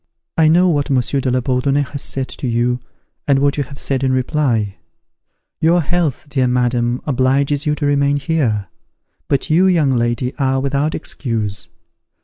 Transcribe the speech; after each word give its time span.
I 0.35 0.47
know 0.47 0.67
what 0.67 0.89
Monsieur 0.89 1.21
de 1.21 1.29
la 1.29 1.41
Bourdonnais 1.41 1.83
has 1.91 2.01
said 2.01 2.27
to 2.29 2.47
you, 2.47 2.79
and 3.27 3.37
what 3.37 3.57
you 3.57 3.63
have 3.65 3.77
said 3.77 4.03
in 4.03 4.11
reply. 4.11 4.77
Your 5.59 5.79
health, 5.83 6.25
dear 6.27 6.47
madam, 6.47 7.01
obliges 7.05 7.67
you 7.67 7.75
to 7.75 7.85
remain 7.85 8.17
here; 8.17 8.65
but 9.27 9.51
you, 9.51 9.67
young 9.67 9.91
lady, 9.91 10.33
are 10.39 10.59
without 10.59 10.95
excuse. 10.95 11.67